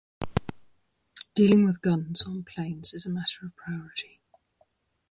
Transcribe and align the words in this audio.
Dealing 1.35 1.63
with 1.63 1.79
guns 1.81 2.25
on 2.25 2.43
planes 2.43 2.91
is 2.91 3.05
matter 3.05 3.45
of 3.45 3.55
priority. 3.55 4.19